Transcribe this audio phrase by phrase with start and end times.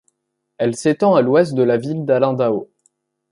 [0.57, 2.71] Elle s’étend à l’ouest de la ville d’Alindao.